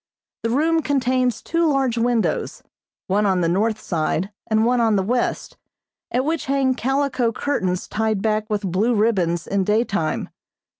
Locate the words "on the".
3.27-3.47, 4.81-5.03